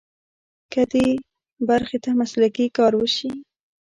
که 0.71 0.81
دې 0.91 1.07
برخې 1.69 1.97
ته 2.03 2.09
مسلکي 2.19 2.65
کار 2.77 2.93
وشي. 2.97 3.31